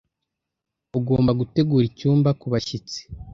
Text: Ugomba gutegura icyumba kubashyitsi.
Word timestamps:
Ugomba 0.97 1.31
gutegura 1.39 1.83
icyumba 1.91 2.29
kubashyitsi. 2.41 2.99